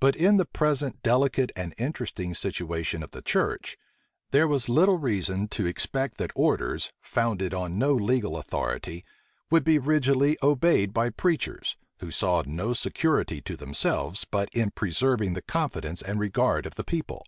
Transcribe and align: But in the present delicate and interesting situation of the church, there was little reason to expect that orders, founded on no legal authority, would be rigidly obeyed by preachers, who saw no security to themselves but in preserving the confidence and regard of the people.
But 0.00 0.16
in 0.16 0.38
the 0.38 0.46
present 0.46 1.02
delicate 1.02 1.52
and 1.54 1.74
interesting 1.76 2.32
situation 2.32 3.02
of 3.02 3.10
the 3.10 3.20
church, 3.20 3.76
there 4.30 4.48
was 4.48 4.66
little 4.70 4.96
reason 4.96 5.46
to 5.48 5.66
expect 5.66 6.16
that 6.16 6.30
orders, 6.34 6.90
founded 7.02 7.52
on 7.52 7.78
no 7.78 7.92
legal 7.92 8.38
authority, 8.38 9.04
would 9.50 9.62
be 9.62 9.78
rigidly 9.78 10.38
obeyed 10.42 10.94
by 10.94 11.10
preachers, 11.10 11.76
who 11.98 12.10
saw 12.10 12.42
no 12.46 12.72
security 12.72 13.42
to 13.42 13.54
themselves 13.54 14.24
but 14.24 14.48
in 14.54 14.70
preserving 14.70 15.34
the 15.34 15.42
confidence 15.42 16.00
and 16.00 16.18
regard 16.18 16.64
of 16.64 16.76
the 16.76 16.84
people. 16.84 17.22